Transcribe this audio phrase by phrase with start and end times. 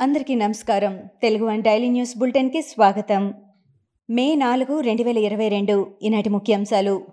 [0.00, 1.00] అందరికీ నమస్కారం.
[1.22, 3.34] Telugu one daily news బులెటిన్కి స్వాగతం.
[4.10, 7.06] మే నాలుగు రెండు వేల ఇరవై రెండు ఈనాటి ముఖ్యాంశాలు.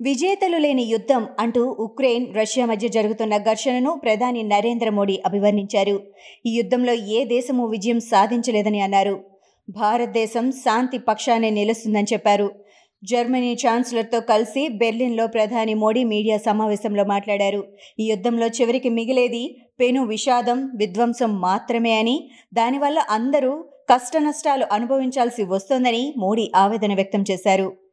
[0.00, 6.00] విజేతలు లేని యుద్ధం అంటూ ఉక్రెయిన్ రష్యా మధ్య జరుగుతున్న ఘర్షణను ప్రధాని నరేంద్ర మోడీ అభివర్ణించారు.
[6.46, 9.24] ఈ యుద్ధంలో ఏ దేశమూ విజయం సాధించలేదని అన్నారు.
[9.70, 12.63] భారతదేశం శాంతి పక్షానే నిలుస్తుందని చెప్పారు.
[13.10, 17.62] జర్మనీ ఛాన్సలర్తో కలిసి బెర్లిన్లో ప్రధాని మోడీ మీడియా సమావేశంలో మాట్లాడారు.
[18.00, 19.44] ఈ యుద్ధంలో చివరికి మిగిలేది
[19.80, 22.16] పెను విషాదం విధ్వంసం మాత్రమే అని
[22.54, 23.52] దానివల్ల అందరూ
[23.90, 27.83] కష్టనష్టాలు అనుభవించాల్సి వస్తోందని మోడీ ఆవేదన వ్యక్తం చేశారు.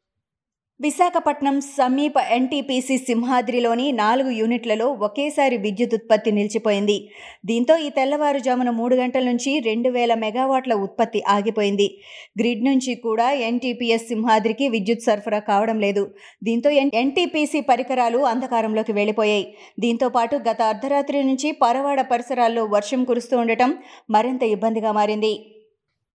[0.83, 6.95] విశాఖపట్నం సమీప ఎన్టీపీసీ సింహాద్రిలోని నాలుగు యూనిట్లలో ఒకేసారి విద్యుత్ ఉత్పత్తి నిలిచిపోయింది.
[7.49, 11.87] దీంతో ఈ తెల్లవారుజామున మూడు గంటల నుంచి రెండు వేల మెగావాట్ల ఉత్పత్తి ఆగిపోయింది.
[12.41, 16.05] గ్రిడ్ నుంచి కూడా ఎన్టీపీఎస్ సింహాద్రికి విద్యుత్ సరఫరా కావడం లేదు.
[16.43, 16.71] దీంతో
[17.03, 19.47] ఎన్టీపీసీ పరికరాలు అంధకారంలోకి వెళ్ళిపోయాయి.
[19.85, 23.71] దీంతో పాటు గత అర్ధరాత్రి నుంచి పరవాడ పరిసరాల్లో వర్షం కురుస్తూ ఉండటం
[24.17, 25.33] మరింత ఇబ్బందిగా మారింది.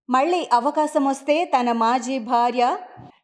[0.08, 2.64] మళ్ళీ అవకాశం వస్తే తన మాజీ భార్య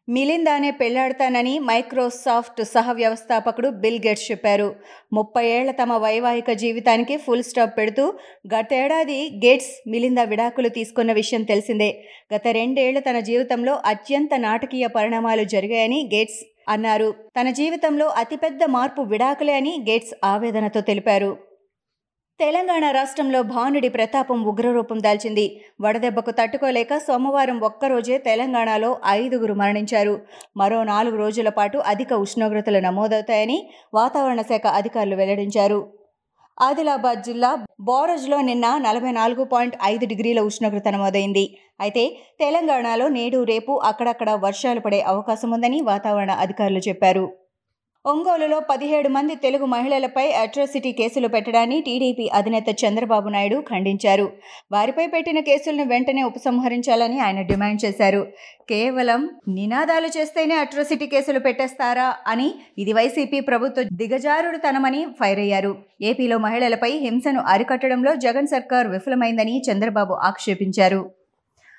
[0.07, 4.75] మిలిందానే పెళ్ళాడతానని మైక్రోసాఫ్ట్ సహ వ్యవస్థాపకుడు బిల్ గేట్స్ చెప్పారు.
[5.13, 8.13] ముప్పై ఏళ్ళ తమ వైవాహిక జీవితానికి ఫుల్ స్టాప్ పెడుతూ
[8.53, 11.89] గతేడాది గేట్స్ మిలిందా విడాకులు తీసుకున్న విషయం తెలిసిందే.
[12.35, 17.13] గత రెండేళ్ళు తన జీవితంలో అత్యంత నాటకీయ పరిణామాలు జరిగాయని గేట్స్ అన్నారు.
[17.41, 21.52] తన జీవితంలో అతిపెద్ద మార్పు విడాకులే అని గేట్స్ ఆవేదనతో తెలిపారు.
[22.39, 25.43] తెలంగాణ రాష్ట్రంలో భానుడి ప్రతాపం ఉగ్రరూపం దాల్చింది.
[25.81, 30.15] వడదెబ్బకు తట్టుకోలేక సోమవారం ఒక్కరోజే తెలంగాణలో ఐదుగురు మరణించారు.
[30.57, 33.57] మరో నాలుగు రోజుల పాటు అధిక ఉష్ణోగ్రతలు నమోదవుతాయని
[33.93, 35.79] వాతావరణ శాఖ అధికారులు వెల్లడించారు.
[36.61, 41.45] ఆదిలాబాద్ జిల్లా బోరజ్లో నిన్న నలభై నాలుగు పాయింట్ ఐదు డిగ్రీల ఉష్ణోగ్రత నమోదైంది.
[41.81, 42.03] అయితే
[42.39, 47.25] తెలంగాణలో నేడు రేపు అక్కడక్కడ వర్షాలు పడే అవకాశం ఉందని వాతావరణ అధికారులు చెప్పారు.
[48.05, 54.25] ఒంగోలులో పదిహేడు మంది తెలుగు మహిళలపై అట్రాసిటీ కేసులు పెట్టడాన్ని టీడీపీ అధినేత చంద్రబాబు నాయుడు ఖండించారు.
[54.71, 58.21] వారిపై పెట్టిన కేసులను వెంటనే ఉపసంహరించాలని ఆయన డిమాండ్ చేశారు.
[58.69, 65.75] కేవలం నినాదాలు చేస్తేనే అట్రాసిటీ కేసులు పెట్టేస్తారా అని ఇది వైసీపీ ప్రభుత్వ దిగజారుడుతనమని ఫైర్ అయ్యారు.
[66.01, 71.22] ఏపీలో మహిళలపై హింసను అరికట్టడంలో జగన్ సర్కార్ విఫలమైందని చంద్రబాబు ఆక్షేపించారు.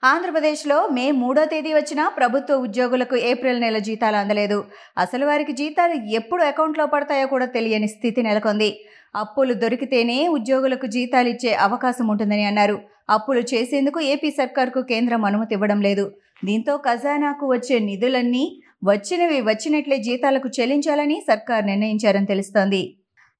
[0.08, 4.58] ఆంధ్రప్రదేశ్లో మే మూడో తేదీ వచ్చిన ప్రభుత్వ ఉద్యోగులకు ఏప్రిల్ నెల జీతాలు అందలేదు.
[4.98, 8.68] అసలు వారికి జీతాలు ఎప్పుడు అకౌంట్లో పడతాయో కూడా తెలియని స్థితి నెలకొంది.
[9.14, 12.76] అప్పులు దొరికితేనే ఉద్యోగులకు జీతాలు ఇచ్చే అవకాశం ఉంటుందని అన్నారు.
[13.16, 16.04] అప్పులు చేసేందుకు ఏపీ సర్కార్కు కేంద్రం అనుమతి ఇవ్వడం లేదు.
[16.44, 18.44] దీంతో ఖజానాకు వచ్చే నిధులన్నీ
[18.90, 22.82] వచ్చినవి వచ్చినట్లే జీతాలకు చెల్లించాలని సర్కార్ నిర్ణయించారని తెలుస్తోంది.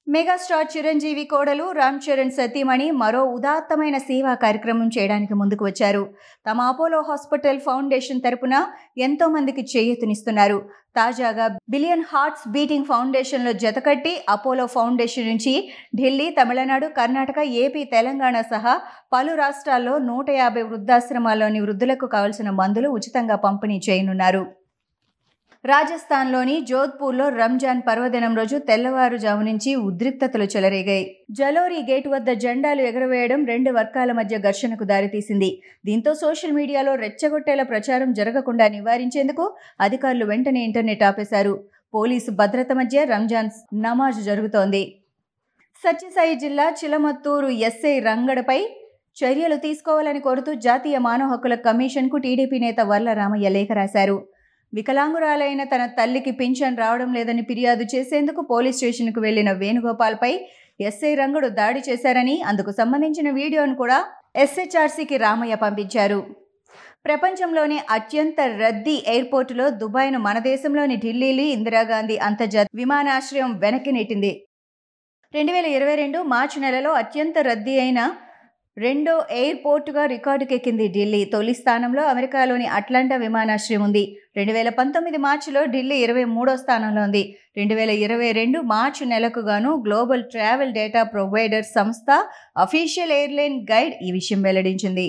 [0.06, 6.02] మెగాస్టార్ చిరంజీవి కోడలు రామ్ చరణ్ సతీమణి మరో ఉదాత్తమైన సేవా కార్యక్రమం చేయడానికి ముందుకు వచ్చారు.
[6.46, 8.54] తమ అపోలో హాస్పిటల్ ఫౌండేషన్ తరపున
[9.06, 10.58] ఎంతో మందికి చేయూతనిస్తున్నారు.
[10.98, 15.54] తాజాగా బిలియన్ హార్ట్స్ బీటింగ్ ఫౌండేషన్లో జతకట్టి అపోలో ఫౌండేషన్ నుంచి
[15.96, 18.74] ఢిల్లీ తమిళనాడు కర్ణాటక ఏపీ తెలంగాణ సహా
[19.14, 24.44] పలు రాష్ట్రాల్లో నూట యాభై వృద్ధాశ్రమాల్లోని వృద్ధులకు కావలసిన మందులు ఉచితంగా పంపిణీ చేయనున్నారు.
[25.64, 31.04] రాజస్థాన్లోని జోధ్పూర్లో రంజాన్ పర్వదినం రోజు తెల్లవారుజాము నుంచి ఉద్రిక్తతలు చెలరేగాయి.
[31.30, 35.48] జలోరీ గేట్ వద్ద జెండాలు ఎగరవేయడం రెండు వర్గాల మధ్య ఘర్షణకు దారితీసింది.
[35.86, 39.46] దీంతో సోషల్ మీడియాలో రెచ్చగొట్టేలా ప్రచారం జరగకుండా నివారించేందుకు
[39.80, 41.54] అధికారులు వెంటనే ఇంటర్నెట్ ఆపేశారు.
[41.94, 43.50] పోలీసు భద్రత మధ్య రంజాన్
[43.86, 44.82] నమాజ్ జరుగుతోంది.
[45.84, 48.60] సత్యసాయి జిల్లా చిలమత్తూరు ఎస్ఐ రంగడపై
[49.16, 54.16] చర్యలు తీసుకోవాలని కోరుతూ జాతీయ మానవ హక్కుల కమిషన్కు టీడీపీ నేత వర్ల రామయ్య లేఖ రాశారు.
[54.74, 60.32] వికలాంగురాలైన తన తల్లికి పింఛన్ రావడం లేదని ఫిర్యాదు చేసేందుకు పోలీస్ స్టేషన్కు వెళ్ళిన వేణుగోపాల్పై
[60.88, 63.98] ఎస్ఐ రంగుడు దాడి చేశారని అందుకు సంబంధించిన వీడియోను కూడా
[64.44, 66.20] ఎస్హెచ్ఆర్సీకి రామయ్య పంపించారు.
[67.04, 74.32] ప్రపంచంలోనే అత్యంత రద్దీ ఎయిర్పోర్టులో దుబాయ్ను మన దేశంలోని ఢిల్లీలో ఇందిరాగాంధీ అంతర్జాతీయ విమానాశ్రయం వెనక్కి నెట్టింది.
[75.34, 78.00] రెండు వేల ఇరవై రెండు మార్చి నెలలో అత్యంత రద్దీ అయిన
[78.76, 81.24] రెండో ఎయిర్పోర్టుగా రికార్డుకెక్కింది ఢిల్లీ.
[81.24, 84.16] తొలి స్థానంలో అమెరికాలోని అట్లాంటా విమానాశ్రయం ఉంది.
[84.36, 87.36] రెండు వేల పంతొమ్మిది మార్చిలో ఢిల్లీ ఇరవై మూడో స్థానంలో ఉంది.
[87.56, 92.10] రెండు వేల ఇరవై రెండు మార్చి నెలకు గాను గ్లోబల్ ట్రావెల్ డేటా ప్రొవైడర్ సంస్థ
[92.56, 95.06] అఫీషియల్ ఎయిర్లైన్ గైడ్ ఈ విషయం వెల్లడించింది.